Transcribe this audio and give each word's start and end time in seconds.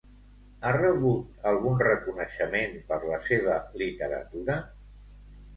Ha 0.61 0.71
rebut 0.75 1.43
algun 1.51 1.77
reconeixement 1.87 2.73
per 2.89 2.99
la 3.13 3.21
seva 3.29 3.59
literatura? 3.83 4.57